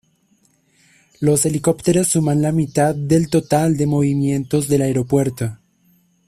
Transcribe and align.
Los 1.19 1.45
helicópteros 1.45 2.07
suman 2.07 2.41
la 2.41 2.51
mitad 2.51 2.95
del 2.95 3.29
total 3.29 3.77
de 3.77 3.85
movimientos 3.85 4.67
del 4.67 4.81
aeropuerto. 4.81 5.59